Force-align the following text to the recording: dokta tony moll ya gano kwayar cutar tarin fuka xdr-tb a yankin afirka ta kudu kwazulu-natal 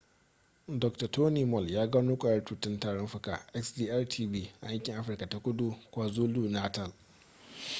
dokta 0.67 1.07
tony 1.07 1.45
moll 1.45 1.71
ya 1.73 1.87
gano 1.87 2.15
kwayar 2.17 2.43
cutar 2.43 2.79
tarin 2.79 3.07
fuka 3.07 3.45
xdr-tb 3.65 4.33
a 4.61 4.71
yankin 4.71 4.95
afirka 4.95 5.29
ta 5.29 5.39
kudu 5.39 5.75
kwazulu-natal 5.91 6.91